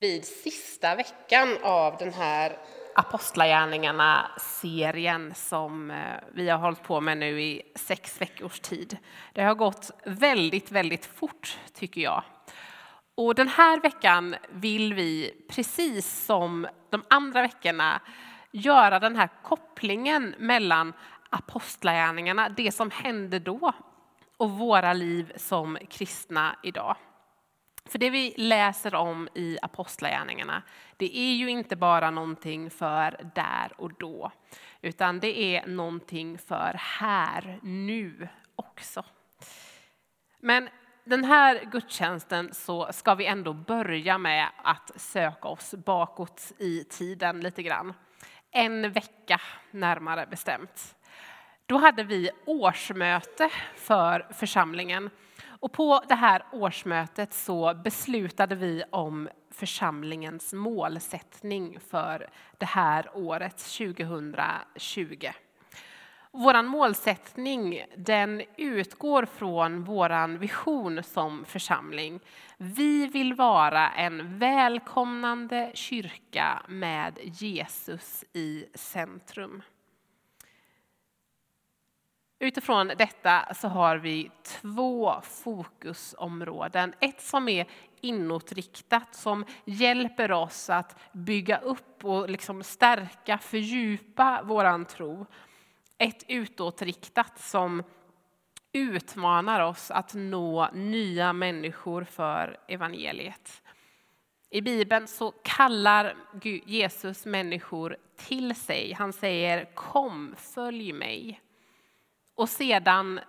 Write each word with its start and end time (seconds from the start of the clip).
vid 0.00 0.24
sista 0.24 0.94
veckan 0.94 1.56
av 1.62 1.96
den 1.96 2.12
här 2.12 2.58
Apostlagärningarna-serien 2.94 5.34
som 5.34 5.90
eh, 5.90 5.96
vi 6.32 6.48
har 6.48 6.58
hållit 6.58 6.82
på 6.82 7.00
med 7.00 7.18
nu 7.18 7.42
i 7.42 7.62
sex 7.74 8.20
veckors 8.20 8.60
tid. 8.60 8.98
Det 9.32 9.42
har 9.42 9.54
gått 9.54 9.90
väldigt, 10.04 10.70
väldigt 10.70 11.06
fort 11.06 11.58
tycker 11.74 12.00
jag. 12.00 12.22
Och 13.14 13.34
den 13.34 13.48
här 13.48 13.80
veckan 13.80 14.36
vill 14.50 14.94
vi, 14.94 15.44
precis 15.50 16.24
som 16.24 16.66
de 16.90 17.04
andra 17.10 17.42
veckorna, 17.42 18.00
göra 18.50 18.98
den 18.98 19.16
här 19.16 19.28
kopplingen 19.42 20.34
mellan 20.38 20.92
apostlagärningarna, 21.30 22.48
det 22.48 22.72
som 22.72 22.90
hände 22.90 23.38
då, 23.38 23.72
och 24.36 24.50
våra 24.50 24.92
liv 24.92 25.32
som 25.36 25.78
kristna 25.90 26.56
idag. 26.62 26.96
För 27.90 27.98
det 27.98 28.10
vi 28.10 28.34
läser 28.36 28.94
om 28.94 29.28
i 29.34 29.58
Apostlagärningarna, 29.62 30.62
det 30.96 31.18
är 31.18 31.32
ju 31.32 31.50
inte 31.50 31.76
bara 31.76 32.10
någonting 32.10 32.70
för 32.70 33.30
där 33.34 33.72
och 33.76 33.92
då, 33.98 34.32
utan 34.82 35.20
det 35.20 35.56
är 35.56 35.66
någonting 35.66 36.38
för 36.38 36.76
här, 36.78 37.58
nu 37.62 38.28
också. 38.56 39.04
Men 40.38 40.68
den 41.04 41.24
här 41.24 41.64
gudstjänsten 41.72 42.54
så 42.54 42.92
ska 42.92 43.14
vi 43.14 43.26
ändå 43.26 43.52
börja 43.52 44.18
med 44.18 44.48
att 44.62 44.90
söka 44.96 45.48
oss 45.48 45.74
bakåt 45.74 46.52
i 46.58 46.84
tiden 46.84 47.40
lite 47.40 47.62
grann. 47.62 47.94
En 48.50 48.92
vecka 48.92 49.40
närmare 49.70 50.26
bestämt. 50.26 50.94
Då 51.66 51.78
hade 51.78 52.02
vi 52.02 52.30
årsmöte 52.44 53.50
för 53.76 54.26
församlingen 54.32 55.10
och 55.60 55.72
på 55.72 56.02
det 56.08 56.14
här 56.14 56.42
årsmötet 56.52 57.34
så 57.34 57.74
beslutade 57.74 58.54
vi 58.54 58.82
om 58.90 59.28
församlingens 59.50 60.52
målsättning 60.52 61.80
för 61.80 62.30
det 62.58 62.66
här 62.66 63.10
året 63.14 63.56
2020. 63.56 65.28
Vår 66.32 66.62
målsättning 66.62 67.84
den 67.96 68.42
utgår 68.56 69.24
från 69.24 69.84
vår 69.84 70.38
vision 70.38 71.02
som 71.02 71.44
församling. 71.44 72.20
Vi 72.56 73.06
vill 73.06 73.34
vara 73.34 73.90
en 73.90 74.38
välkomnande 74.38 75.70
kyrka 75.74 76.62
med 76.68 77.18
Jesus 77.22 78.24
i 78.32 78.66
centrum. 78.74 79.62
Utifrån 82.42 82.88
detta 82.88 83.54
så 83.54 83.68
har 83.68 83.96
vi 83.96 84.30
två 84.42 85.20
fokusområden. 85.22 86.94
Ett 87.00 87.20
som 87.20 87.48
är 87.48 87.66
inåtriktat, 88.00 89.14
som 89.14 89.44
hjälper 89.64 90.32
oss 90.32 90.70
att 90.70 90.98
bygga 91.12 91.58
upp 91.58 92.04
och 92.04 92.30
liksom 92.30 92.62
stärka, 92.62 93.38
fördjupa 93.38 94.42
våran 94.42 94.84
tro. 94.84 95.26
Ett 95.98 96.24
utåtriktat 96.28 97.40
som 97.40 97.82
utmanar 98.72 99.60
oss 99.60 99.90
att 99.90 100.14
nå 100.14 100.68
nya 100.72 101.32
människor 101.32 102.04
för 102.04 102.60
evangeliet. 102.68 103.62
I 104.50 104.60
Bibeln 104.60 105.06
så 105.06 105.30
kallar 105.30 106.16
Jesus 106.66 107.26
människor 107.26 107.96
till 108.16 108.54
sig. 108.54 108.92
Han 108.92 109.12
säger 109.12 109.64
kom, 109.74 110.34
följ 110.38 110.92
mig. 110.92 111.40
Och 112.40 112.48
sedan 112.48 113.20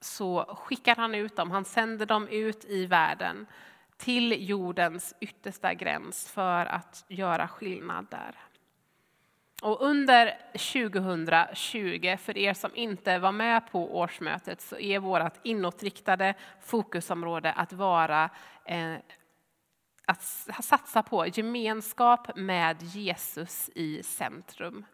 så 0.00 0.44
skickar 0.58 0.96
han 0.96 1.14
ut 1.14 1.36
dem, 1.36 1.50
han 1.50 1.64
sänder 1.64 2.06
dem 2.06 2.28
ut 2.28 2.64
i 2.64 2.86
världen 2.86 3.46
till 3.96 4.48
jordens 4.48 5.14
yttersta 5.20 5.74
gräns 5.74 6.28
för 6.30 6.66
att 6.66 7.04
göra 7.08 7.48
skillnad 7.48 8.06
där. 8.10 8.34
Och 9.62 9.82
under 9.82 10.38
2020, 10.52 12.16
för 12.16 12.38
er 12.38 12.54
som 12.54 12.76
inte 12.76 13.18
var 13.18 13.32
med 13.32 13.70
på 13.72 13.98
årsmötet, 13.98 14.60
så 14.60 14.78
är 14.78 14.98
vårt 14.98 15.34
inåtriktade 15.42 16.34
fokusområde 16.60 17.52
att 17.52 17.72
vara 17.72 18.30
eh, 18.64 18.94
att 20.06 20.22
satsa 20.62 21.02
på 21.02 21.26
gemenskap 21.26 22.36
med 22.36 22.82
Jesus 22.82 23.70
i 23.74 24.02
centrum. 24.02 24.84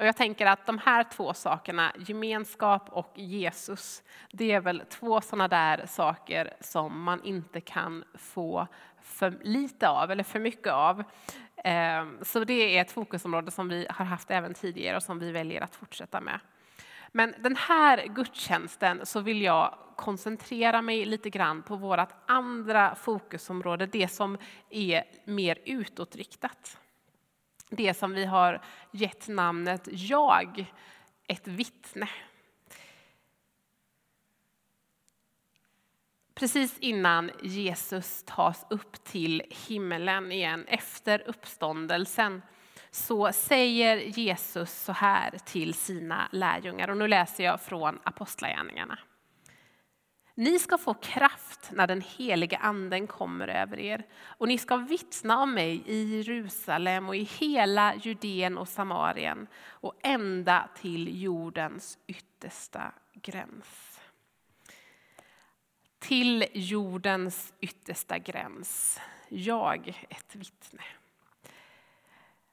Och 0.00 0.06
jag 0.06 0.16
tänker 0.16 0.46
att 0.46 0.66
de 0.66 0.78
här 0.78 1.04
två 1.04 1.34
sakerna, 1.34 1.92
gemenskap 1.98 2.88
och 2.88 3.12
Jesus, 3.14 4.02
det 4.32 4.52
är 4.52 4.60
väl 4.60 4.82
två 4.88 5.20
sådana 5.20 5.48
där 5.48 5.86
saker 5.86 6.54
som 6.60 7.02
man 7.02 7.24
inte 7.24 7.60
kan 7.60 8.04
få 8.14 8.66
för 9.02 9.38
lite 9.42 9.88
av 9.88 10.10
eller 10.10 10.24
för 10.24 10.38
mycket 10.38 10.72
av. 10.72 11.04
Ehm, 11.64 12.18
så 12.22 12.44
det 12.44 12.76
är 12.76 12.80
ett 12.80 12.92
fokusområde 12.92 13.50
som 13.50 13.68
vi 13.68 13.86
har 13.90 14.04
haft 14.04 14.30
även 14.30 14.54
tidigare 14.54 14.96
och 14.96 15.02
som 15.02 15.18
vi 15.18 15.32
väljer 15.32 15.60
att 15.60 15.76
fortsätta 15.76 16.20
med. 16.20 16.40
Men 17.12 17.34
den 17.38 17.56
här 17.56 18.06
gudstjänsten 18.06 19.06
så 19.06 19.20
vill 19.20 19.42
jag 19.42 19.74
koncentrera 19.96 20.82
mig 20.82 21.04
lite 21.04 21.30
grann 21.30 21.62
på 21.62 21.76
vårt 21.76 22.12
andra 22.26 22.94
fokusområde, 22.94 23.86
det 23.86 24.08
som 24.08 24.38
är 24.70 25.04
mer 25.24 25.58
utåtriktat 25.64 26.78
det 27.70 27.94
som 27.94 28.12
vi 28.12 28.24
har 28.24 28.62
gett 28.90 29.28
namnet 29.28 29.88
Jag, 29.92 30.72
ett 31.26 31.48
vittne. 31.48 32.08
Precis 36.34 36.78
innan 36.78 37.30
Jesus 37.42 38.22
tas 38.26 38.66
upp 38.70 39.04
till 39.04 39.42
himmelen 39.68 40.32
igen 40.32 40.64
efter 40.68 41.22
uppståndelsen 41.26 42.42
så 42.90 43.32
säger 43.32 43.96
Jesus 43.96 44.84
så 44.84 44.92
här 44.92 45.30
till 45.30 45.74
sina 45.74 46.28
lärjungar. 46.32 46.88
Och 46.88 46.96
nu 46.96 47.08
läser 47.08 47.44
jag 47.44 47.60
från 47.60 47.98
Apostlagärningarna. 48.04 48.98
Ni 50.40 50.58
ska 50.58 50.78
få 50.78 50.94
kraft 50.94 51.70
när 51.72 51.86
den 51.86 52.00
heliga 52.00 52.58
anden 52.58 53.06
kommer 53.06 53.48
över 53.48 53.78
er 53.78 54.06
och 54.22 54.48
ni 54.48 54.58
ska 54.58 54.76
vittna 54.76 55.38
om 55.38 55.54
mig 55.54 55.82
i 55.86 56.16
Jerusalem 56.16 57.08
och 57.08 57.16
i 57.16 57.22
hela 57.22 57.94
Judeen 57.94 58.58
och 58.58 58.68
Samarien 58.68 59.46
och 59.66 59.94
ända 60.02 60.68
till 60.80 61.22
jordens 61.22 61.98
yttersta 62.06 62.92
gräns. 63.12 64.00
Till 65.98 66.44
jordens 66.52 67.52
yttersta 67.60 68.18
gräns. 68.18 69.00
Jag 69.28 70.06
ett 70.08 70.34
vittne. 70.34 70.82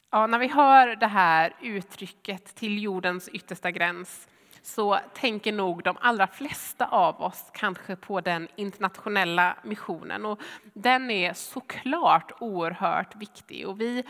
Ja, 0.09 0.27
när 0.27 0.39
vi 0.39 0.47
hör 0.47 0.95
det 0.95 1.07
här 1.07 1.55
uttrycket 1.61 2.55
till 2.55 2.83
jordens 2.83 3.29
yttersta 3.29 3.71
gräns 3.71 4.27
så 4.61 4.99
tänker 5.13 5.51
nog 5.51 5.83
de 5.83 5.97
allra 5.99 6.27
flesta 6.27 6.85
av 6.85 7.21
oss 7.21 7.49
kanske 7.53 7.95
på 7.95 8.21
den 8.21 8.47
internationella 8.55 9.57
missionen. 9.63 10.25
Och 10.25 10.41
den 10.73 11.11
är 11.11 11.33
såklart 11.33 12.31
oerhört 12.39 13.15
viktig. 13.15 13.67
Och 13.67 13.81
vi 13.81 14.03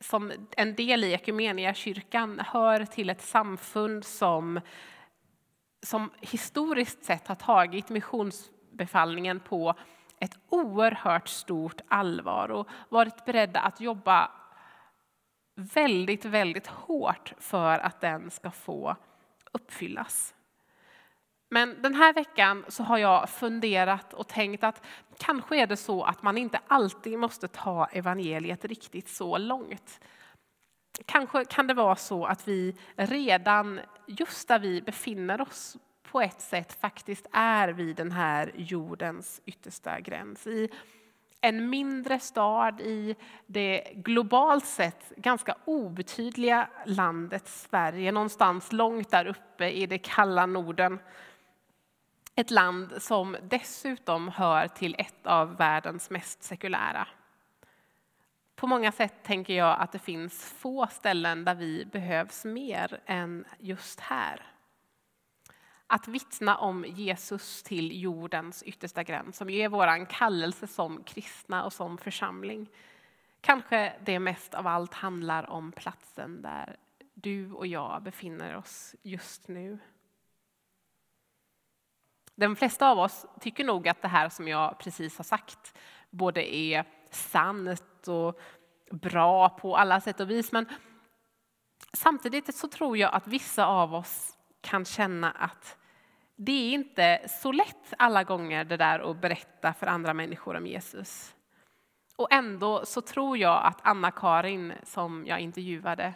som 0.00 0.32
en 0.56 0.74
del 0.74 1.04
i 1.04 1.72
kyrkan 1.74 2.40
hör 2.46 2.84
till 2.84 3.10
ett 3.10 3.22
samfund 3.22 4.04
som, 4.04 4.60
som 5.86 6.10
historiskt 6.20 7.04
sett 7.04 7.28
har 7.28 7.34
tagit 7.34 7.88
missionsbefallningen 7.88 9.40
på 9.40 9.74
ett 10.20 10.38
oerhört 10.48 11.28
stort 11.28 11.80
allvar 11.88 12.50
och 12.50 12.68
varit 12.88 13.24
beredda 13.24 13.60
att 13.60 13.80
jobba 13.80 14.30
väldigt, 15.54 16.24
väldigt 16.24 16.66
hårt 16.66 17.32
för 17.38 17.78
att 17.78 18.00
den 18.00 18.30
ska 18.30 18.50
få 18.50 18.96
uppfyllas. 19.54 20.34
Men 21.50 21.82
den 21.82 21.94
här 21.94 22.12
veckan 22.12 22.64
så 22.68 22.82
har 22.82 22.98
jag 22.98 23.30
funderat 23.30 24.14
och 24.14 24.28
tänkt 24.28 24.64
att 24.64 24.84
kanske 25.18 25.56
är 25.56 25.66
det 25.66 25.76
så 25.76 26.04
att 26.04 26.22
man 26.22 26.38
inte 26.38 26.60
alltid 26.68 27.18
måste 27.18 27.48
ta 27.48 27.86
evangeliet 27.86 28.64
riktigt 28.64 29.08
så 29.08 29.38
långt. 29.38 30.00
Kanske 31.06 31.44
kan 31.44 31.66
det 31.66 31.74
vara 31.74 31.96
så 31.96 32.24
att 32.24 32.48
vi 32.48 32.76
redan 32.96 33.80
just 34.06 34.48
där 34.48 34.58
vi 34.58 34.82
befinner 34.82 35.40
oss 35.40 35.76
på 36.02 36.20
ett 36.20 36.40
sätt 36.40 36.80
faktiskt 36.80 37.26
är 37.32 37.68
vid 37.68 37.96
den 37.96 38.12
här 38.12 38.52
jordens 38.54 39.40
yttersta 39.44 40.00
gräns. 40.00 40.46
I 40.46 40.70
en 41.44 41.70
mindre 41.70 42.18
stad 42.18 42.80
i 42.80 43.16
det 43.46 43.92
globalt 43.94 44.66
sett 44.66 45.12
ganska 45.16 45.56
obetydliga 45.64 46.68
landet 46.86 47.48
Sverige, 47.48 48.12
någonstans 48.12 48.72
långt 48.72 49.10
där 49.10 49.26
uppe 49.26 49.70
i 49.70 49.86
det 49.86 49.98
kalla 49.98 50.46
Norden. 50.46 50.98
Ett 52.34 52.50
land 52.50 53.02
som 53.02 53.36
dessutom 53.42 54.28
hör 54.28 54.68
till 54.68 54.96
ett 54.98 55.26
av 55.26 55.56
världens 55.56 56.10
mest 56.10 56.42
sekulära. 56.42 57.08
På 58.56 58.66
många 58.66 58.92
sätt 58.92 59.14
tänker 59.22 59.54
jag 59.54 59.80
att 59.80 59.92
det 59.92 59.98
finns 59.98 60.52
få 60.58 60.86
ställen 60.86 61.44
där 61.44 61.54
vi 61.54 61.84
behövs 61.84 62.44
mer 62.44 63.00
än 63.06 63.44
just 63.58 64.00
här. 64.00 64.53
Att 65.86 66.08
vittna 66.08 66.56
om 66.56 66.84
Jesus 66.88 67.62
till 67.62 68.02
jordens 68.02 68.62
yttersta 68.62 69.02
gräns, 69.02 69.36
som 69.36 69.50
är 69.50 69.68
vår 69.68 70.06
kallelse 70.06 70.66
som 70.66 71.04
kristna 71.04 71.64
och 71.64 71.72
som 71.72 71.98
församling. 71.98 72.68
Kanske 73.40 73.92
det 74.04 74.18
mest 74.18 74.54
av 74.54 74.66
allt 74.66 74.94
handlar 74.94 75.50
om 75.50 75.72
platsen 75.72 76.42
där 76.42 76.76
du 77.14 77.52
och 77.52 77.66
jag 77.66 78.02
befinner 78.02 78.56
oss 78.56 78.94
just 79.02 79.48
nu. 79.48 79.78
De 82.34 82.56
flesta 82.56 82.90
av 82.90 82.98
oss 82.98 83.26
tycker 83.40 83.64
nog 83.64 83.88
att 83.88 84.02
det 84.02 84.08
här 84.08 84.28
som 84.28 84.48
jag 84.48 84.78
precis 84.78 85.16
har 85.16 85.24
sagt 85.24 85.78
både 86.10 86.54
är 86.56 86.84
sant 87.10 88.08
och 88.08 88.40
bra 88.90 89.48
på 89.48 89.76
alla 89.76 90.00
sätt 90.00 90.20
och 90.20 90.30
vis. 90.30 90.52
Men 90.52 90.66
samtidigt 91.92 92.56
så 92.56 92.68
tror 92.68 92.96
jag 92.96 93.14
att 93.14 93.26
vissa 93.26 93.66
av 93.66 93.94
oss 93.94 94.33
kan 94.64 94.84
känna 94.84 95.30
att 95.30 95.78
det 96.36 96.52
är 96.52 96.72
inte 96.72 97.28
så 97.28 97.52
lätt 97.52 97.94
alla 97.98 98.24
gånger 98.24 98.64
det 98.64 98.76
där 98.76 99.10
att 99.10 99.20
berätta 99.20 99.72
för 99.72 99.86
andra 99.86 100.14
människor 100.14 100.56
om 100.56 100.66
Jesus. 100.66 101.34
Och 102.16 102.32
ändå 102.32 102.86
så 102.86 103.00
tror 103.00 103.38
jag 103.38 103.64
att 103.64 103.80
Anna-Karin 103.82 104.72
som 104.82 105.26
jag 105.26 105.40
intervjuade 105.40 106.14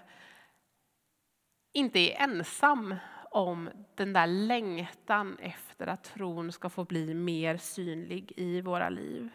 inte 1.73 1.99
är 1.99 2.23
ensam 2.23 2.95
om 3.31 3.71
den 3.95 4.13
där 4.13 4.27
längtan 4.27 5.37
efter 5.41 5.87
att 5.87 6.05
tron 6.05 6.53
ska 6.53 6.69
få 6.69 6.85
bli 6.85 7.15
mer 7.15 7.57
synlig 7.57 8.33
i 8.37 8.61
våra 8.61 8.89
liv. 8.89 9.29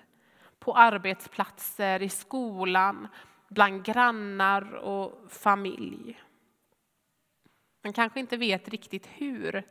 På 0.59 0.73
arbetsplatser, 0.73 2.01
i 2.01 2.09
skolan, 2.09 3.07
bland 3.49 3.85
grannar 3.85 4.73
och 4.73 5.31
familj. 5.31 6.21
Man 7.83 7.93
kanske 7.93 8.19
inte 8.19 8.37
vet 8.37 8.67
riktigt 8.67 9.07
hur, 9.07 9.63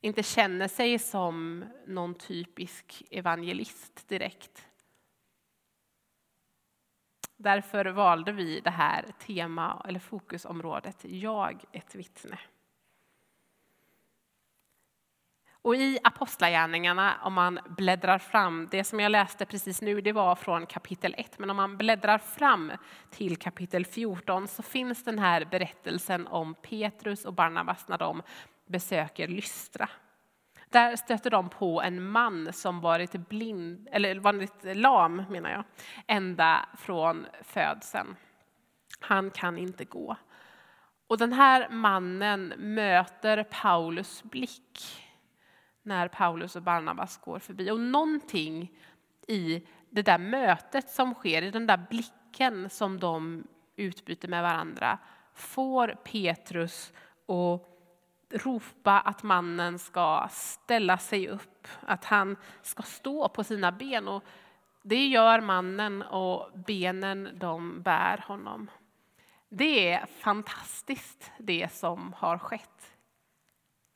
inte 0.00 0.22
känner 0.22 0.68
sig 0.68 0.98
som 0.98 1.64
någon 1.86 2.14
typisk 2.14 3.02
evangelist 3.10 4.08
direkt. 4.08 4.66
Därför 7.36 7.84
valde 7.84 8.32
vi 8.32 8.60
det 8.60 8.70
här 8.70 9.04
tema 9.18 9.86
eller 9.88 10.00
fokusområdet 10.00 11.04
Jag 11.04 11.64
ett 11.72 11.94
vittne. 11.94 12.38
Och 15.66 15.76
i 15.76 15.98
Apostlagärningarna, 16.04 17.14
om 17.22 17.34
man 17.34 17.58
bläddrar 17.68 18.18
fram, 18.18 18.68
det 18.70 18.84
som 18.84 19.00
jag 19.00 19.12
läste 19.12 19.46
precis 19.46 19.82
nu, 19.82 20.00
det 20.00 20.12
var 20.12 20.34
från 20.34 20.66
kapitel 20.66 21.14
1, 21.18 21.38
men 21.38 21.50
om 21.50 21.56
man 21.56 21.76
bläddrar 21.76 22.18
fram 22.18 22.72
till 23.10 23.36
kapitel 23.36 23.86
14 23.86 24.48
så 24.48 24.62
finns 24.62 25.04
den 25.04 25.18
här 25.18 25.44
berättelsen 25.44 26.26
om 26.26 26.54
Petrus 26.54 27.24
och 27.24 27.32
Barnabas 27.32 27.88
när 27.88 27.98
de 27.98 28.22
besöker 28.66 29.28
Lystra. 29.28 29.88
Där 30.68 30.96
stöter 30.96 31.30
de 31.30 31.48
på 31.48 31.82
en 31.82 32.08
man 32.08 32.52
som 32.52 32.80
varit 32.80 33.12
blind, 33.12 33.88
eller 33.92 34.16
varit 34.16 34.64
lam 34.76 35.16
menar 35.16 35.50
jag, 35.50 35.64
ända 36.06 36.68
från 36.78 37.26
födseln. 37.42 38.16
Han 39.00 39.30
kan 39.30 39.58
inte 39.58 39.84
gå. 39.84 40.16
Och 41.06 41.18
den 41.18 41.32
här 41.32 41.68
mannen 41.68 42.54
möter 42.56 43.42
Paulus 43.42 44.22
blick 44.22 45.02
när 45.86 46.08
Paulus 46.08 46.56
och 46.56 46.62
Barnabas 46.62 47.16
går 47.16 47.38
förbi. 47.38 47.70
Och 47.70 47.80
någonting 47.80 48.72
i 49.28 49.66
det 49.90 50.02
där 50.02 50.18
mötet 50.18 50.90
som 50.90 51.14
sker, 51.14 51.42
i 51.42 51.50
den 51.50 51.66
där 51.66 51.86
blicken 51.90 52.70
som 52.70 53.00
de 53.00 53.44
utbyter 53.76 54.28
med 54.28 54.42
varandra, 54.42 54.98
får 55.34 55.88
Petrus 56.04 56.92
att 57.28 57.62
ropa 58.44 59.00
att 59.00 59.22
mannen 59.22 59.78
ska 59.78 60.28
ställa 60.30 60.98
sig 60.98 61.28
upp, 61.28 61.68
att 61.80 62.04
han 62.04 62.36
ska 62.62 62.82
stå 62.82 63.28
på 63.28 63.44
sina 63.44 63.72
ben. 63.72 64.08
Och 64.08 64.24
det 64.82 65.06
gör 65.06 65.40
mannen 65.40 66.02
och 66.02 66.50
benen 66.66 67.28
de 67.34 67.82
bär 67.82 68.24
honom. 68.26 68.70
Det 69.48 69.92
är 69.92 70.06
fantastiskt 70.06 71.32
det 71.38 71.72
som 71.72 72.12
har 72.12 72.38
skett. 72.38 72.96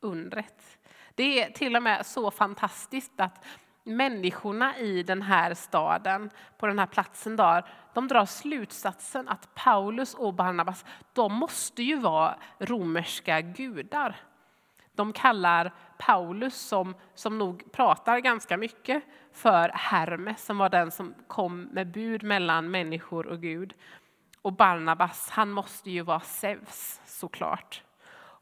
Undret. 0.01 0.80
Det 1.15 1.43
är 1.43 1.51
till 1.51 1.77
och 1.77 1.83
med 1.83 2.07
så 2.07 2.31
fantastiskt 2.31 3.21
att 3.21 3.45
människorna 3.85 4.79
i 4.79 5.03
den 5.03 5.23
här 5.23 5.55
staden, 5.55 6.31
på 6.59 6.67
den 6.67 6.79
här 6.79 6.87
platsen 6.87 7.37
där, 7.37 7.65
de 7.95 8.09
drar 8.09 8.27
slutsatsen 8.27 9.29
att 9.29 9.55
Paulus 9.55 10.15
och 10.15 10.35
Barnabas, 10.35 10.85
de 11.13 11.33
måste 11.33 11.83
ju 11.83 11.97
vara 11.97 12.39
romerska 12.59 13.41
gudar. 13.41 14.17
De 14.93 15.13
kallar 15.13 15.73
Paulus, 15.99 16.55
som, 16.55 16.95
som 17.15 17.39
nog 17.39 17.73
pratar 17.73 18.19
ganska 18.19 18.57
mycket, 18.57 19.03
för 19.33 19.69
Hermes, 19.69 20.45
som 20.45 20.59
var 20.59 20.69
den 20.69 20.91
som 20.91 21.15
kom 21.27 21.63
med 21.63 21.91
bud 21.91 22.23
mellan 22.23 22.71
människor 22.71 23.27
och 23.27 23.41
Gud. 23.41 23.75
Och 24.43 24.53
Barnabas, 24.53 25.31
han 25.31 25.51
måste 25.51 25.91
ju 25.91 26.03
vara 26.03 26.21
Zeus 26.21 27.01
såklart. 27.05 27.83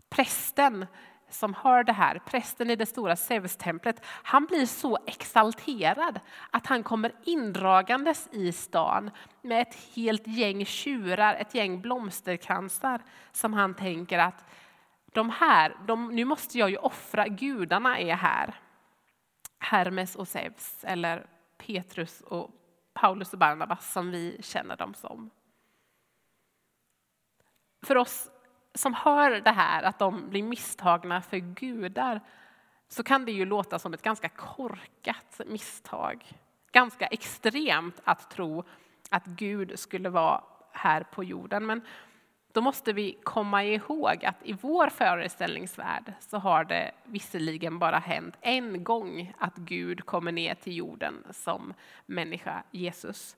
Prästen 0.09 0.87
som 1.31 1.55
hör 1.55 1.85
det 1.85 1.93
här, 1.93 2.19
prästen 2.19 2.71
i 2.71 2.77
det 2.77 2.87
stora 2.87 3.17
Zeus-templet, 3.17 4.05
han 4.05 4.47
blir 4.47 4.67
så 4.67 4.99
exalterad 5.07 6.21
att 6.51 6.67
han 6.67 6.83
kommer 6.83 7.13
indragandes 7.25 8.29
i 8.33 8.53
stan 8.53 9.11
med 9.43 9.63
ett 9.63 9.75
helt 9.95 10.27
gäng 10.27 10.65
tjurar, 10.65 11.35
ett 11.35 11.55
gäng 11.55 11.81
blomsterkransar 11.81 13.03
som 13.33 13.55
han 13.55 13.75
tänker 13.75 14.19
att 14.19 14.45
de 15.13 15.31
här, 15.31 15.77
de, 15.87 16.09
nu 16.09 16.25
måste 16.25 16.59
jag 16.59 16.71
ju 16.71 16.77
offra, 16.77 17.29
gudarna 17.29 17.99
är 17.99 18.15
här. 18.15 18.55
Hermes 19.59 20.17
och 20.17 20.29
Zeus 20.29 20.85
eller 20.85 21.27
Petrus 21.59 22.21
och 22.21 22.51
Paulus 22.93 23.33
och 23.33 23.39
Barnabas 23.39 23.93
som 23.93 24.11
vi 24.11 24.39
känner 24.43 24.77
dem 24.77 24.95
som. 24.95 25.31
För 27.87 27.97
oss 27.97 28.31
som 28.75 28.95
hör 28.95 29.31
det 29.31 29.51
här, 29.51 29.83
att 29.83 29.99
de 29.99 30.31
blir 30.31 30.43
misstagna 30.43 31.23
för 31.23 31.37
gudar, 31.37 32.21
så 32.89 33.03
kan 33.03 33.25
det 33.25 33.33
ju 33.33 33.45
låta 33.45 33.79
som 33.79 33.95
ett 33.95 34.03
ganska 34.03 34.29
korkat 34.29 35.41
misstag. 35.47 36.25
Ganska 36.73 37.07
extremt 37.07 38.01
att 38.05 38.31
tro 38.31 38.65
att 39.11 39.27
Gud 39.27 39.79
skulle 39.79 40.09
vara 40.09 40.43
här 40.73 41.03
på 41.03 41.25
jorden. 41.25 41.67
Men 41.67 41.83
då 42.53 42.61
måste 42.61 42.93
vi 42.93 43.19
komma 43.23 43.65
ihåg 43.65 44.25
att 44.25 44.37
i 44.43 44.53
vår 44.53 44.89
föreställningsvärld 44.89 46.13
så 46.21 46.39
har 46.39 46.65
det 46.65 46.93
visserligen 47.05 47.79
bara 47.79 47.99
hänt 47.99 48.35
en 48.41 48.85
gång 48.85 49.35
att 49.39 49.57
Gud 49.57 50.07
kommer 50.07 50.33
ner 50.33 50.55
till 50.55 50.77
jorden 50.77 51.25
som 51.31 51.75
människa, 52.07 52.63
Jesus. 52.71 53.37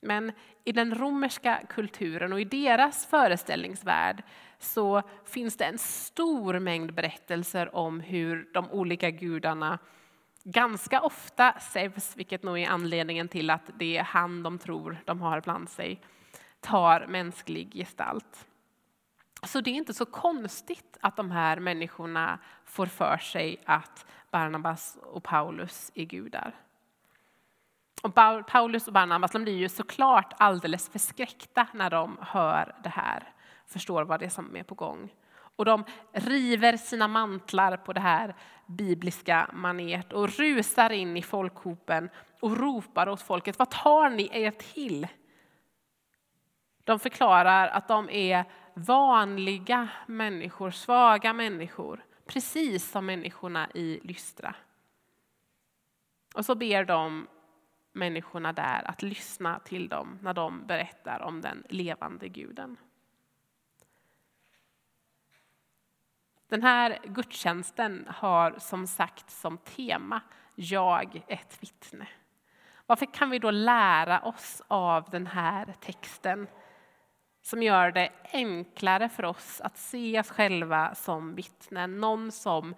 Men 0.00 0.32
i 0.64 0.72
den 0.72 0.94
romerska 0.94 1.60
kulturen 1.68 2.32
och 2.32 2.40
i 2.40 2.44
deras 2.44 3.06
föreställningsvärld 3.06 4.22
så 4.62 5.02
finns 5.24 5.56
det 5.56 5.64
en 5.64 5.78
stor 5.78 6.58
mängd 6.58 6.94
berättelser 6.94 7.74
om 7.76 8.00
hur 8.00 8.48
de 8.52 8.70
olika 8.70 9.10
gudarna 9.10 9.78
ganska 10.44 11.00
ofta 11.00 11.54
Zeus, 11.60 12.16
vilket 12.16 12.42
nog 12.42 12.58
är 12.58 12.68
anledningen 12.68 13.28
till 13.28 13.50
att 13.50 13.70
det 13.78 13.96
är 13.96 14.02
han 14.02 14.42
de 14.42 14.58
tror 14.58 14.96
de 15.04 15.20
har 15.20 15.40
bland 15.40 15.68
sig, 15.68 16.00
tar 16.60 17.06
mänsklig 17.06 17.72
gestalt. 17.74 18.46
Så 19.42 19.60
det 19.60 19.70
är 19.70 19.74
inte 19.74 19.94
så 19.94 20.06
konstigt 20.06 20.96
att 21.00 21.16
de 21.16 21.30
här 21.30 21.60
människorna 21.60 22.38
får 22.64 22.86
för 22.86 23.18
sig 23.18 23.62
att 23.64 24.06
Barnabas 24.30 24.98
och 25.02 25.22
Paulus 25.22 25.90
är 25.94 26.04
gudar. 26.04 26.54
Och 28.02 28.14
Paulus 28.46 28.86
och 28.86 28.92
Barnabas 28.92 29.32
de 29.32 29.42
blir 29.42 29.56
ju 29.56 29.68
såklart 29.68 30.32
alldeles 30.38 30.88
förskräckta 30.88 31.66
när 31.72 31.90
de 31.90 32.18
hör 32.20 32.74
det 32.82 32.88
här, 32.88 33.31
förstår 33.72 34.04
vad 34.04 34.20
det 34.20 34.26
är 34.26 34.30
som 34.30 34.56
är 34.56 34.62
på 34.62 34.74
gång. 34.74 35.14
Och 35.56 35.64
de 35.64 35.84
river 36.12 36.76
sina 36.76 37.08
mantlar 37.08 37.76
på 37.76 37.92
det 37.92 38.00
här 38.00 38.34
bibliska 38.66 39.50
manet 39.52 40.12
och 40.12 40.28
rusar 40.28 40.92
in 40.92 41.16
i 41.16 41.22
folkhopen 41.22 42.10
och 42.40 42.56
ropar 42.58 43.08
åt 43.08 43.22
folket, 43.22 43.58
vad 43.58 43.70
tar 43.70 44.10
ni 44.10 44.28
er 44.32 44.50
till? 44.50 45.06
De 46.84 46.98
förklarar 46.98 47.68
att 47.68 47.88
de 47.88 48.10
är 48.10 48.44
vanliga 48.74 49.88
människor, 50.06 50.70
svaga 50.70 51.32
människor, 51.32 52.04
precis 52.26 52.90
som 52.90 53.06
människorna 53.06 53.68
i 53.74 54.00
Lystra. 54.02 54.54
Och 56.34 56.44
så 56.44 56.54
ber 56.54 56.84
de 56.84 57.26
människorna 57.92 58.52
där 58.52 58.88
att 58.90 59.02
lyssna 59.02 59.58
till 59.58 59.88
dem 59.88 60.18
när 60.22 60.34
de 60.34 60.66
berättar 60.66 61.20
om 61.20 61.40
den 61.40 61.64
levande 61.68 62.28
guden. 62.28 62.76
Den 66.52 66.62
här 66.62 66.98
gudstjänsten 67.04 68.08
har 68.08 68.54
som 68.58 68.86
sagt 68.86 69.30
som 69.30 69.58
tema 69.58 70.20
Jag 70.54 71.22
ett 71.28 71.58
vittne. 71.62 72.08
Varför 72.86 73.06
kan 73.06 73.30
vi 73.30 73.38
då 73.38 73.50
lära 73.50 74.20
oss 74.20 74.62
av 74.68 75.10
den 75.10 75.26
här 75.26 75.74
texten 75.80 76.46
som 77.42 77.62
gör 77.62 77.90
det 77.90 78.10
enklare 78.32 79.08
för 79.08 79.24
oss 79.24 79.60
att 79.60 79.76
se 79.78 80.20
oss 80.20 80.30
själva 80.30 80.94
som 80.94 81.34
vittnen? 81.34 82.00
Någon 82.00 82.32
som 82.32 82.74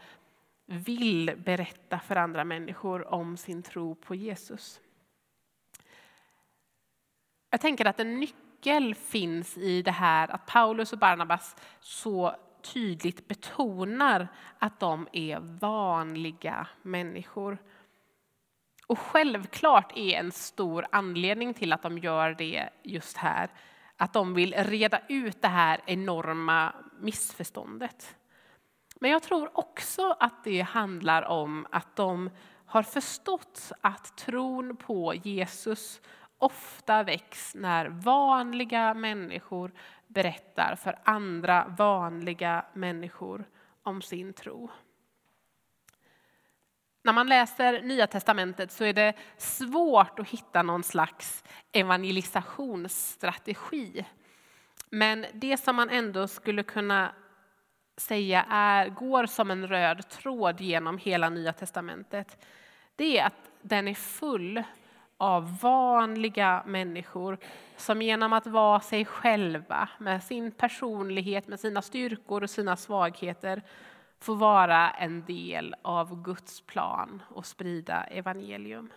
vill 0.66 1.35
berätta 1.45 1.99
för 1.99 2.16
andra 2.16 2.45
människor 2.45 3.14
om 3.14 3.37
sin 3.37 3.62
tro 3.62 3.95
på 3.95 4.14
Jesus. 4.14 4.81
Jag 7.50 7.61
tänker 7.61 7.85
att 7.85 8.00
en 8.00 8.21
nyckel 8.21 8.95
finns 8.95 9.59
i 9.59 9.83
det 9.83 9.90
här 9.90 10.28
att 10.28 10.47
Paulus 10.47 10.93
och 10.93 10.99
Barnabas 10.99 11.57
så 11.81 12.37
tydligt 12.73 13.28
betonar 13.28 14.28
att 14.59 14.80
de 14.80 15.09
är 15.12 15.59
vanliga 15.61 16.66
människor. 16.83 17.59
Och 18.87 18.99
självklart 18.99 19.92
är 19.97 20.18
en 20.18 20.33
stor 20.33 20.87
anledning 20.92 21.54
till 21.54 21.73
att 21.73 21.83
de 21.83 21.99
gör 21.99 22.35
det 22.35 22.68
just 22.83 23.16
här 23.16 23.50
att 23.97 24.12
de 24.12 24.35
vill 24.35 24.54
reda 24.54 25.00
ut 25.09 25.42
det 25.42 25.49
här 25.49 25.80
enorma 25.87 26.73
missförståndet. 27.00 28.16
Men 29.00 29.11
jag 29.11 29.23
tror 29.23 29.59
också 29.59 30.16
att 30.21 30.44
det 30.44 30.61
handlar 30.61 31.23
om 31.23 31.66
att 31.71 31.97
de 31.97 32.30
har 32.66 32.83
förstått 32.83 33.73
att 33.80 34.16
tron 34.16 34.76
på 34.76 35.14
Jesus 35.14 36.00
ofta 36.38 37.02
väcks 37.02 37.54
när 37.54 37.87
vanliga 37.87 38.94
människor 38.94 39.73
berättar 40.07 40.77
för 40.77 40.99
andra 41.05 41.75
vanliga 41.79 42.65
människor 42.73 43.45
om 43.83 44.03
sin 44.03 44.33
tro. 44.33 44.71
När 47.03 47.13
man 47.13 47.27
läser 47.27 47.83
Nya 47.83 48.07
testamentet 48.07 48.73
så 48.73 48.85
är 48.85 48.93
det 48.93 49.15
svårt 49.37 50.19
att 50.19 50.29
hitta 50.29 50.63
någon 50.63 50.83
slags 50.83 51.45
evangelisationsstrategi. 51.73 54.05
Men 54.91 55.27
det 55.33 55.57
som 55.57 55.77
man 55.77 55.91
ändå 55.91 56.29
skulle 56.29 56.63
kunna 56.63 57.13
säga 57.97 58.47
är, 58.51 58.89
går 58.89 59.27
som 59.27 59.51
en 59.51 59.69
röd 59.69 60.09
tråd 60.09 60.61
genom 60.61 60.99
hela 60.99 61.29
Nya 61.29 61.53
testamentet, 61.53 62.47
det 62.97 63.19
är 63.19 63.27
att 63.27 63.51
den 63.63 63.89
är 63.89 63.95
full 63.95 64.63
av 65.18 65.59
vanliga 65.61 66.62
människor 66.66 67.38
som 67.76 68.02
genom 68.02 68.33
att 68.33 68.47
vara 68.47 68.80
sig 68.80 69.04
själva 69.04 69.88
med 69.99 70.23
sin 70.23 70.52
personlighet, 70.52 71.49
med 71.49 71.61
sina 71.61 71.83
styrkor 71.83 72.42
och 72.42 72.50
sina 72.50 72.76
svagheter 72.76 73.62
får 74.21 74.37
vara 74.37 74.90
en 74.90 75.25
del 75.25 75.75
av 75.83 76.23
Guds 76.23 76.61
plan 76.61 77.23
och 77.28 77.47
sprida 77.47 78.04
evangelium. 78.04 78.92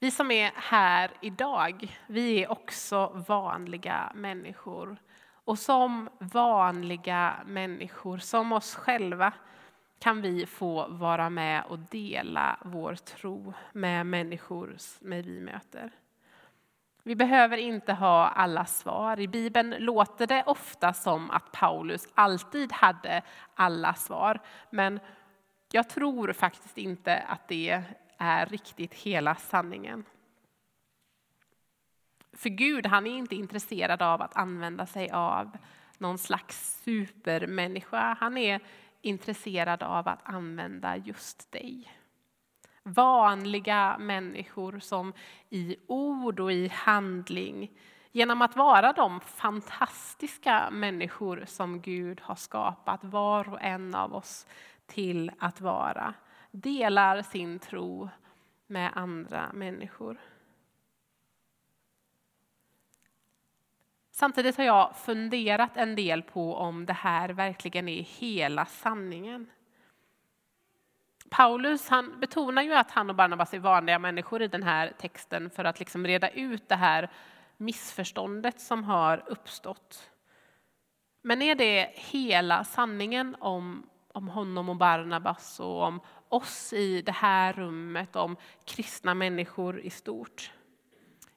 Vi 0.00 0.10
som 0.10 0.30
är 0.30 0.52
här 0.54 1.10
idag, 1.20 1.98
vi 2.06 2.42
är 2.42 2.50
också 2.50 3.24
vanliga 3.28 4.12
människor. 4.14 4.96
Och 5.44 5.58
som 5.58 6.08
vanliga 6.18 7.34
människor, 7.46 8.18
som 8.18 8.52
oss 8.52 8.74
själva, 8.74 9.32
kan 10.02 10.22
vi 10.22 10.46
få 10.46 10.88
vara 10.88 11.30
med 11.30 11.64
och 11.64 11.78
dela 11.78 12.56
vår 12.62 12.94
tro 12.94 13.54
med 13.72 14.06
människor 14.06 14.76
med 15.00 15.24
vi 15.24 15.40
möter. 15.40 15.90
Vi 17.02 17.16
behöver 17.16 17.56
inte 17.56 17.92
ha 17.92 18.28
alla 18.28 18.64
svar. 18.64 19.20
I 19.20 19.28
Bibeln 19.28 19.74
låter 19.78 20.26
det 20.26 20.42
ofta 20.46 20.92
som 20.92 21.30
att 21.30 21.52
Paulus 21.52 22.08
alltid 22.14 22.72
hade 22.72 23.22
alla 23.54 23.94
svar. 23.94 24.40
Men 24.70 25.00
jag 25.72 25.88
tror 25.88 26.32
faktiskt 26.32 26.78
inte 26.78 27.18
att 27.18 27.48
det 27.48 27.82
är 28.18 28.46
riktigt 28.46 28.94
hela 28.94 29.34
sanningen. 29.34 30.04
För 32.32 32.48
Gud 32.48 32.86
han 32.86 33.06
är 33.06 33.16
inte 33.18 33.34
intresserad 33.34 34.02
av 34.02 34.22
att 34.22 34.36
använda 34.36 34.86
sig 34.86 35.10
av 35.10 35.58
någon 35.98 36.18
slags 36.18 36.82
supermänniska. 36.84 38.16
Han 38.20 38.38
är 38.38 38.60
intresserad 39.02 39.82
av 39.82 40.08
att 40.08 40.20
använda 40.22 40.96
just 40.96 41.52
dig. 41.52 41.92
Vanliga 42.82 43.96
människor 43.98 44.78
som 44.78 45.12
i 45.50 45.76
ord 45.86 46.40
och 46.40 46.52
i 46.52 46.68
handling 46.68 47.70
genom 48.12 48.42
att 48.42 48.56
vara 48.56 48.92
de 48.92 49.20
fantastiska 49.20 50.68
människor 50.70 51.44
som 51.46 51.80
Gud 51.80 52.20
har 52.20 52.34
skapat 52.34 53.04
var 53.04 53.48
och 53.48 53.62
en 53.62 53.94
av 53.94 54.14
oss 54.14 54.46
till 54.86 55.30
att 55.38 55.60
vara 55.60 56.14
delar 56.50 57.22
sin 57.22 57.58
tro 57.58 58.08
med 58.66 58.90
andra 58.94 59.50
människor. 59.52 60.20
Samtidigt 64.14 64.56
har 64.56 64.64
jag 64.64 64.96
funderat 64.96 65.76
en 65.76 65.96
del 65.96 66.22
på 66.22 66.54
om 66.54 66.86
det 66.86 66.92
här 66.92 67.28
verkligen 67.28 67.88
är 67.88 68.02
hela 68.02 68.66
sanningen. 68.66 69.50
Paulus 71.30 71.88
han 71.88 72.20
betonar 72.20 72.62
ju 72.62 72.74
att 72.74 72.90
han 72.90 73.10
och 73.10 73.16
Barnabas 73.16 73.54
är 73.54 73.58
vanliga 73.58 73.98
människor 73.98 74.42
i 74.42 74.48
den 74.48 74.62
här 74.62 74.92
texten 74.98 75.50
för 75.50 75.64
att 75.64 75.78
liksom 75.78 76.06
reda 76.06 76.30
ut 76.30 76.68
det 76.68 76.76
här 76.76 77.10
missförståndet 77.56 78.60
som 78.60 78.84
har 78.84 79.24
uppstått. 79.26 80.10
Men 81.22 81.42
är 81.42 81.54
det 81.54 81.90
hela 81.94 82.64
sanningen 82.64 83.36
om, 83.40 83.86
om 84.12 84.28
honom 84.28 84.68
och 84.68 84.76
Barnabas 84.76 85.60
och 85.60 85.82
om 85.82 86.00
oss 86.28 86.72
i 86.72 87.02
det 87.02 87.12
här 87.12 87.52
rummet, 87.52 88.16
om 88.16 88.36
kristna 88.64 89.14
människor 89.14 89.80
i 89.80 89.90
stort? 89.90 90.52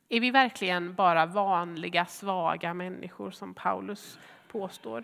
Är 0.09 0.19
vi 0.19 0.31
verkligen 0.31 0.95
bara 0.95 1.25
vanliga, 1.25 2.05
svaga 2.05 2.73
människor 2.73 3.31
som 3.31 3.53
Paulus 3.53 4.19
påstår? 4.47 5.03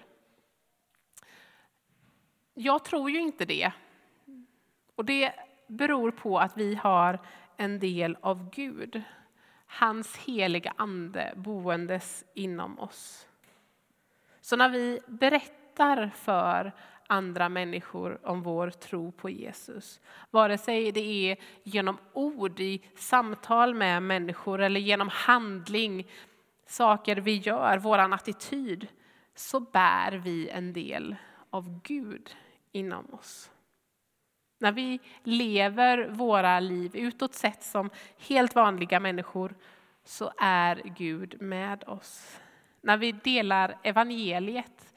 Jag 2.53 2.85
tror 2.85 3.09
ju 3.09 3.19
inte 3.19 3.45
det. 3.45 3.71
Och 4.95 5.05
det 5.05 5.33
beror 5.67 6.11
på 6.11 6.39
att 6.39 6.57
vi 6.57 6.75
har 6.75 7.19
en 7.57 7.79
del 7.79 8.17
av 8.21 8.49
Gud, 8.49 9.03
hans 9.67 10.17
heliga 10.17 10.73
ande 10.77 11.33
boendes 11.35 12.25
inom 12.33 12.79
oss. 12.79 13.27
Så 14.41 14.55
när 14.55 14.69
vi 14.69 14.99
berättar 15.07 16.11
för 16.15 16.71
andra 17.11 17.49
människor 17.49 18.19
om 18.23 18.41
vår 18.41 18.69
tro 18.69 19.11
på 19.11 19.29
Jesus. 19.29 19.99
Vare 20.29 20.57
sig 20.57 20.91
det 20.91 21.31
är 21.31 21.37
genom 21.63 21.97
ord 22.13 22.59
i 22.59 22.81
samtal 22.95 23.73
med 23.73 24.03
människor 24.03 24.61
eller 24.61 24.79
genom 24.79 25.09
handling, 25.09 26.07
saker 26.65 27.15
vi 27.15 27.37
gör, 27.37 27.77
vår 27.77 27.97
attityd, 27.97 28.87
så 29.35 29.59
bär 29.59 30.11
vi 30.11 30.49
en 30.49 30.73
del 30.73 31.15
av 31.49 31.81
Gud 31.83 32.35
inom 32.71 33.13
oss. 33.13 33.51
När 34.59 34.71
vi 34.71 34.99
lever 35.23 36.07
våra 36.09 36.59
liv 36.59 36.95
utåt 36.95 37.33
sett 37.33 37.63
som 37.63 37.89
helt 38.17 38.55
vanliga 38.55 38.99
människor 38.99 39.55
så 40.03 40.31
är 40.37 40.81
Gud 40.97 41.41
med 41.41 41.83
oss. 41.83 42.39
När 42.81 42.97
vi 42.97 43.11
delar 43.11 43.77
evangeliet 43.83 44.90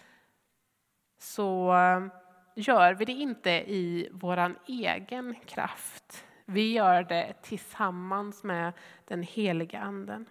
så 1.24 1.74
eh, 1.74 2.06
gör 2.54 2.94
vi 2.94 3.04
det 3.04 3.12
inte 3.12 3.50
i 3.50 4.08
vår 4.12 4.54
egen 4.66 5.34
kraft. 5.46 6.24
Vi 6.44 6.72
gör 6.72 7.02
det 7.02 7.34
tillsammans 7.42 8.44
med 8.44 8.72
den 9.04 9.22
heliga 9.22 9.80
anden. 9.80 10.26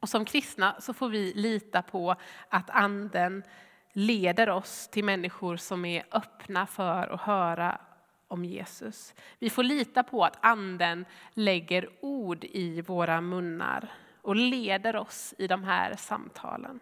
Och 0.00 0.08
som 0.08 0.24
kristna 0.24 0.76
så 0.80 0.94
får 0.94 1.08
vi 1.08 1.32
lita 1.34 1.82
på 1.82 2.14
att 2.48 2.70
anden 2.70 3.42
leder 3.92 4.50
oss 4.50 4.88
till 4.88 5.04
människor 5.04 5.56
som 5.56 5.84
är 5.84 6.04
öppna 6.12 6.66
för 6.66 7.08
att 7.08 7.20
höra 7.20 7.80
om 8.28 8.44
Jesus. 8.44 9.14
Vi 9.38 9.50
får 9.50 9.62
lita 9.62 10.02
på 10.02 10.24
att 10.24 10.38
anden 10.40 11.04
lägger 11.34 11.88
ord 12.00 12.44
i 12.44 12.80
våra 12.80 13.20
munnar 13.20 13.88
och 14.22 14.36
leder 14.36 14.96
oss 14.96 15.34
i 15.38 15.46
de 15.46 15.64
här 15.64 15.96
samtalen. 15.96 16.80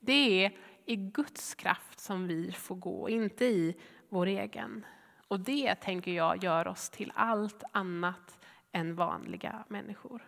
Det 0.00 0.44
är 0.44 0.52
i 0.84 0.96
Guds 0.96 1.54
kraft 1.54 2.00
som 2.00 2.26
vi 2.26 2.52
får 2.52 2.76
gå, 2.76 3.08
inte 3.08 3.44
i 3.44 3.76
vår 4.08 4.26
egen. 4.26 4.86
Och 5.28 5.40
det 5.40 5.74
tänker 5.74 6.12
jag 6.12 6.44
gör 6.44 6.68
oss 6.68 6.90
till 6.90 7.12
allt 7.14 7.62
annat 7.72 8.38
än 8.72 8.94
vanliga 8.94 9.64
människor. 9.68 10.22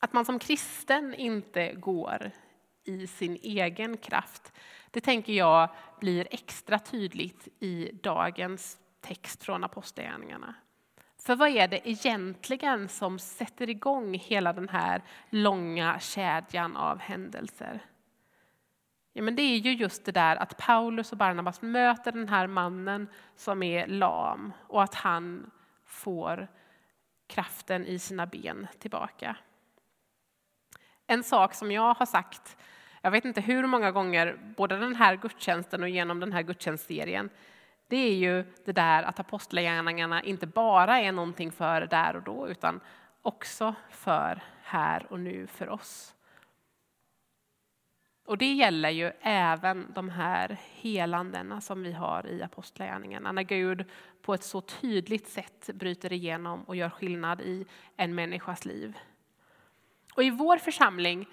Att 0.00 0.12
man 0.12 0.24
som 0.24 0.38
kristen 0.38 1.14
inte 1.14 1.72
går 1.72 2.30
i 2.84 3.06
sin 3.06 3.38
egen 3.42 3.96
kraft, 3.96 4.52
det 4.90 5.00
tänker 5.00 5.32
jag 5.32 5.68
blir 6.00 6.28
extra 6.30 6.78
tydligt 6.78 7.48
i 7.60 7.90
dagens 8.02 8.78
text 9.00 9.44
från 9.44 9.64
Apostlagärningarna. 9.64 10.54
För 11.24 11.36
vad 11.36 11.48
är 11.48 11.68
det 11.68 11.88
egentligen 11.88 12.88
som 12.88 13.18
sätter 13.18 13.70
igång 13.70 14.14
hela 14.14 14.52
den 14.52 14.68
här 14.68 15.02
långa 15.30 16.00
kedjan 16.00 16.76
av 16.76 16.98
händelser? 16.98 17.80
Ja, 19.12 19.22
men 19.22 19.36
det 19.36 19.42
är 19.42 19.56
ju 19.56 19.72
just 19.72 20.04
det 20.04 20.12
där 20.12 20.36
att 20.36 20.56
Paulus 20.56 21.12
och 21.12 21.18
Barnabas 21.18 21.62
möter 21.62 22.12
den 22.12 22.28
här 22.28 22.46
mannen 22.46 23.08
som 23.36 23.62
är 23.62 23.86
lam 23.86 24.52
och 24.68 24.82
att 24.82 24.94
han 24.94 25.50
får 25.84 26.48
kraften 27.26 27.86
i 27.86 27.98
sina 27.98 28.26
ben 28.26 28.66
tillbaka. 28.78 29.36
En 31.06 31.22
sak 31.22 31.54
som 31.54 31.72
jag 31.72 31.94
har 31.94 32.06
sagt, 32.06 32.56
jag 33.00 33.10
vet 33.10 33.24
inte 33.24 33.40
hur 33.40 33.66
många 33.66 33.90
gånger, 33.90 34.54
både 34.56 34.78
den 34.78 34.94
här 34.94 35.16
gudstjänsten 35.16 35.82
och 35.82 35.88
genom 35.88 36.20
den 36.20 36.32
här 36.32 36.42
gudstjänstserien, 36.42 37.30
det 37.88 37.96
är 37.96 38.14
ju 38.14 38.44
det 38.64 38.72
där 38.72 39.02
att 39.02 39.20
apostlagärningarna 39.20 40.22
inte 40.22 40.46
bara 40.46 41.00
är 41.00 41.12
någonting 41.12 41.52
för 41.52 41.80
där 41.80 42.16
och 42.16 42.22
då 42.22 42.48
utan 42.48 42.80
också 43.22 43.74
för 43.90 44.42
här 44.62 45.06
och 45.10 45.20
nu 45.20 45.46
för 45.46 45.68
oss. 45.68 46.14
Och 48.26 48.38
det 48.38 48.52
gäller 48.52 48.90
ju 48.90 49.12
även 49.20 49.92
de 49.94 50.08
här 50.08 50.56
helandena 50.74 51.60
som 51.60 51.82
vi 51.82 51.92
har 51.92 52.26
i 52.26 52.42
Apostlagärningarna. 52.42 53.32
När 53.32 53.42
Gud 53.42 53.84
på 54.22 54.34
ett 54.34 54.42
så 54.42 54.60
tydligt 54.60 55.28
sätt 55.28 55.70
bryter 55.74 56.12
igenom 56.12 56.62
och 56.62 56.76
gör 56.76 56.90
skillnad 56.90 57.40
i 57.40 57.66
en 57.96 58.14
människas 58.14 58.64
liv. 58.64 58.98
Och 60.14 60.24
i 60.24 60.30
vår 60.30 60.56
församling 60.56 61.28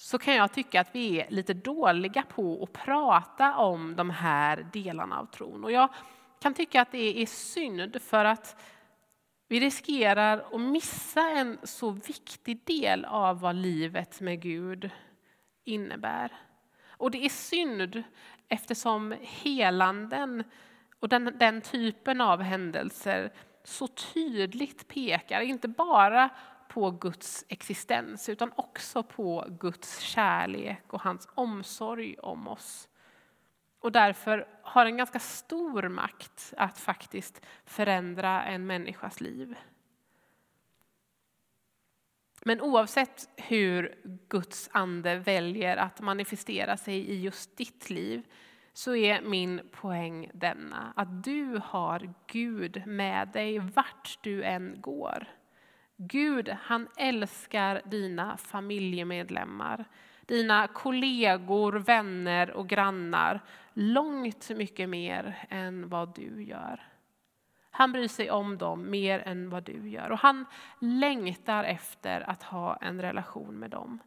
så 0.00 0.18
kan 0.18 0.34
jag 0.34 0.52
tycka 0.52 0.80
att 0.80 0.94
vi 0.94 1.20
är 1.20 1.30
lite 1.30 1.54
dåliga 1.54 2.22
på 2.22 2.62
att 2.62 2.72
prata 2.72 3.56
om 3.56 3.96
de 3.96 4.10
här 4.10 4.66
delarna 4.72 5.18
av 5.18 5.26
tron. 5.26 5.64
Och 5.64 5.72
jag 5.72 5.88
kan 6.42 6.54
tycka 6.54 6.82
att 6.82 6.92
det 6.92 7.22
är 7.22 7.26
synd 7.26 8.02
för 8.02 8.24
att 8.24 8.62
vi 9.48 9.60
riskerar 9.60 10.44
att 10.52 10.60
missa 10.60 11.20
en 11.30 11.58
så 11.62 11.90
viktig 11.90 12.64
del 12.64 13.04
av 13.04 13.40
vad 13.40 13.54
livet 13.54 14.20
med 14.20 14.42
Gud 14.42 14.90
innebär. 15.64 16.32
Och 16.88 17.10
det 17.10 17.24
är 17.24 17.28
synd 17.28 18.02
eftersom 18.48 19.14
helanden 19.22 20.44
och 21.00 21.08
den, 21.08 21.38
den 21.38 21.60
typen 21.60 22.20
av 22.20 22.42
händelser 22.42 23.32
så 23.64 23.86
tydligt 23.86 24.88
pekar, 24.88 25.40
inte 25.40 25.68
bara 25.68 26.30
på 26.70 26.90
Guds 26.90 27.44
existens 27.48 28.28
utan 28.28 28.52
också 28.56 29.02
på 29.02 29.46
Guds 29.60 29.98
kärlek 29.98 30.92
och 30.92 31.00
hans 31.00 31.28
omsorg 31.34 32.16
om 32.18 32.48
oss. 32.48 32.88
Och 33.80 33.92
därför 33.92 34.48
har 34.62 34.86
en 34.86 34.96
ganska 34.96 35.18
stor 35.18 35.88
makt 35.88 36.54
att 36.56 36.78
faktiskt 36.78 37.46
förändra 37.64 38.42
en 38.42 38.66
människas 38.66 39.20
liv. 39.20 39.58
Men 42.44 42.60
oavsett 42.60 43.28
hur 43.36 43.98
Guds 44.28 44.70
ande 44.72 45.18
väljer 45.18 45.76
att 45.76 46.00
manifestera 46.00 46.76
sig 46.76 47.10
i 47.10 47.20
just 47.20 47.56
ditt 47.56 47.90
liv 47.90 48.22
så 48.72 48.94
är 48.94 49.22
min 49.22 49.60
poäng 49.70 50.30
denna, 50.34 50.92
att 50.96 51.24
du 51.24 51.60
har 51.64 52.14
Gud 52.26 52.86
med 52.86 53.28
dig 53.28 53.58
vart 53.58 54.18
du 54.22 54.42
än 54.42 54.80
går. 54.80 55.39
Gud, 56.02 56.48
han 56.48 56.88
älskar 56.96 57.82
dina 57.84 58.36
familjemedlemmar, 58.36 59.84
dina 60.26 60.68
kollegor, 60.68 61.72
vänner 61.72 62.50
och 62.50 62.68
grannar 62.68 63.40
långt 63.72 64.50
mycket 64.50 64.88
mer 64.88 65.46
än 65.48 65.88
vad 65.88 66.14
du 66.14 66.42
gör. 66.42 66.88
Han 67.70 67.92
bryr 67.92 68.08
sig 68.08 68.30
om 68.30 68.58
dem 68.58 68.90
mer 68.90 69.18
än 69.18 69.50
vad 69.50 69.62
du 69.62 69.88
gör 69.88 70.10
och 70.12 70.18
han 70.18 70.44
längtar 70.78 71.64
efter 71.64 72.30
att 72.30 72.42
ha 72.42 72.76
en 72.76 73.02
relation 73.02 73.54
med 73.54 73.70
dem. 73.70 73.98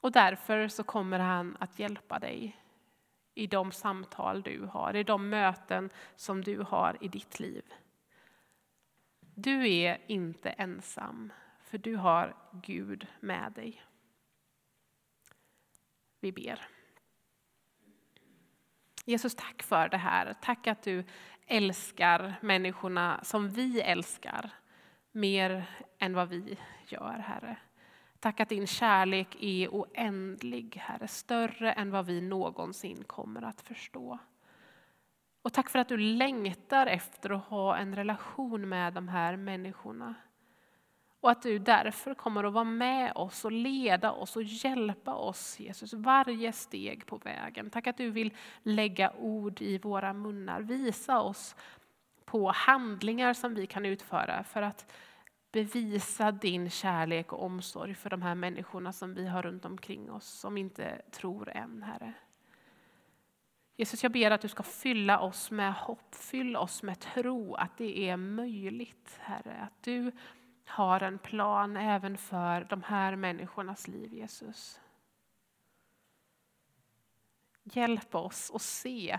Och 0.00 0.12
därför 0.12 0.68
så 0.68 0.82
kommer 0.82 1.18
han 1.18 1.56
att 1.60 1.78
hjälpa 1.78 2.18
dig 2.18 2.56
i 3.34 3.46
de 3.46 3.72
samtal 3.72 4.42
du 4.42 4.68
har, 4.72 4.96
i 4.96 5.02
de 5.02 5.28
möten 5.28 5.90
som 6.16 6.42
du 6.44 6.60
har 6.60 6.96
i 7.00 7.08
ditt 7.08 7.40
liv. 7.40 7.62
Du 9.38 9.70
är 9.70 9.98
inte 10.06 10.50
ensam, 10.50 11.32
för 11.64 11.78
du 11.78 11.96
har 11.96 12.36
Gud 12.62 13.06
med 13.20 13.52
dig. 13.52 13.82
Vi 16.20 16.32
ber. 16.32 16.68
Jesus, 19.04 19.34
tack 19.34 19.62
för 19.62 19.88
det 19.88 19.96
här. 19.96 20.34
Tack 20.42 20.66
att 20.66 20.82
du 20.82 21.04
älskar 21.46 22.34
människorna 22.42 23.20
som 23.24 23.48
vi 23.48 23.80
älskar 23.80 24.50
mer 25.12 25.68
än 25.98 26.14
vad 26.14 26.28
vi 26.28 26.58
gör, 26.86 27.18
Herre. 27.18 27.56
Tack 28.20 28.40
att 28.40 28.48
din 28.48 28.66
kärlek 28.66 29.36
är 29.40 29.68
oändlig, 29.68 30.76
Herre, 30.76 31.08
större 31.08 31.72
än 31.72 31.90
vad 31.90 32.06
vi 32.06 32.20
någonsin 32.20 33.04
kommer 33.04 33.42
att 33.42 33.60
förstå. 33.60 34.18
Och 35.46 35.52
tack 35.52 35.70
för 35.70 35.78
att 35.78 35.88
du 35.88 35.96
längtar 35.96 36.86
efter 36.86 37.30
att 37.30 37.44
ha 37.44 37.76
en 37.76 37.96
relation 37.96 38.68
med 38.68 38.92
de 38.92 39.08
här 39.08 39.36
människorna. 39.36 40.14
Och 41.20 41.30
att 41.30 41.42
du 41.42 41.58
därför 41.58 42.14
kommer 42.14 42.44
att 42.44 42.52
vara 42.52 42.64
med 42.64 43.12
oss 43.14 43.44
och 43.44 43.52
leda 43.52 44.12
oss 44.12 44.36
och 44.36 44.42
hjälpa 44.42 45.14
oss, 45.14 45.60
Jesus, 45.60 45.92
varje 45.92 46.52
steg 46.52 47.06
på 47.06 47.16
vägen. 47.16 47.70
Tack 47.70 47.86
att 47.86 47.96
du 47.96 48.10
vill 48.10 48.34
lägga 48.62 49.12
ord 49.18 49.60
i 49.62 49.78
våra 49.78 50.12
munnar, 50.12 50.60
visa 50.60 51.20
oss 51.20 51.56
på 52.24 52.50
handlingar 52.50 53.34
som 53.34 53.54
vi 53.54 53.66
kan 53.66 53.86
utföra 53.86 54.44
för 54.44 54.62
att 54.62 54.92
bevisa 55.52 56.32
din 56.32 56.70
kärlek 56.70 57.32
och 57.32 57.42
omsorg 57.42 57.94
för 57.94 58.10
de 58.10 58.22
här 58.22 58.34
människorna 58.34 58.92
som 58.92 59.14
vi 59.14 59.26
har 59.26 59.42
runt 59.42 59.64
omkring 59.64 60.10
oss, 60.10 60.26
som 60.26 60.56
inte 60.56 61.02
tror 61.10 61.48
än, 61.48 61.82
Herre. 61.82 62.14
Jesus, 63.78 64.02
jag 64.02 64.12
ber 64.12 64.30
att 64.30 64.40
du 64.40 64.48
ska 64.48 64.62
fylla 64.62 65.20
oss 65.20 65.50
med 65.50 65.74
hopp, 65.74 66.14
Fyll 66.14 66.56
oss 66.56 66.82
med 66.82 67.00
tro 67.00 67.54
att 67.54 67.76
det 67.76 68.08
är 68.08 68.16
möjligt, 68.16 69.18
Herre. 69.20 69.60
Att 69.62 69.82
du 69.82 70.12
har 70.66 71.00
en 71.00 71.18
plan 71.18 71.76
även 71.76 72.18
för 72.18 72.66
de 72.70 72.82
här 72.82 73.16
människornas 73.16 73.88
liv, 73.88 74.14
Jesus. 74.14 74.80
Hjälp 77.62 78.14
oss 78.14 78.50
att 78.54 78.62
se 78.62 79.18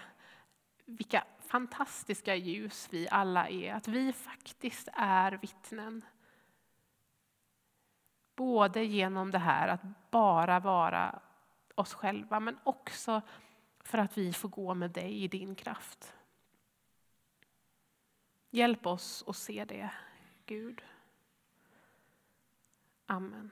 vilka 0.85 1.23
fantastiska 1.39 2.35
ljus 2.35 2.87
vi 2.91 3.07
alla 3.11 3.49
är, 3.49 3.73
att 3.73 3.87
vi 3.87 4.13
faktiskt 4.13 4.87
är 4.93 5.31
vittnen. 5.31 6.05
Både 8.35 8.83
genom 8.83 9.31
det 9.31 9.39
här 9.39 9.67
att 9.67 10.11
bara 10.11 10.59
vara 10.59 11.19
oss 11.75 11.93
själva, 11.93 12.39
men 12.39 12.57
också 12.63 13.21
för 13.87 13.97
att 13.97 14.17
vi 14.17 14.33
får 14.33 14.49
gå 14.49 14.73
med 14.73 14.91
dig 14.91 15.23
i 15.23 15.27
din 15.27 15.55
kraft. 15.55 16.13
Hjälp 18.49 18.85
oss 18.85 19.23
att 19.27 19.35
se 19.35 19.65
det, 19.65 19.91
Gud. 20.45 20.81
Amen. 23.05 23.51